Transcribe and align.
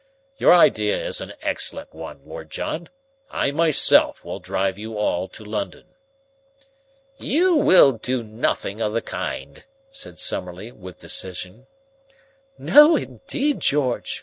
Your 0.39 0.51
idea 0.51 0.97
is 0.99 1.21
an 1.21 1.33
excellent 1.43 1.93
one, 1.93 2.21
Lord 2.25 2.49
John. 2.49 2.89
I 3.29 3.51
myself 3.51 4.25
will 4.25 4.39
drive 4.39 4.79
you 4.79 4.97
all 4.97 5.27
to 5.27 5.45
London." 5.45 5.89
"You 7.19 7.55
will 7.55 7.91
do 7.91 8.23
nothing 8.23 8.81
of 8.81 8.93
the 8.93 9.03
kind," 9.03 9.63
said 9.91 10.17
Summerlee 10.17 10.71
with 10.71 10.97
decision. 10.97 11.67
"No, 12.57 12.95
indeed, 12.95 13.59
George!" 13.59 14.19